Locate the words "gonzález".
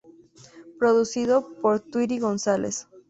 2.17-2.87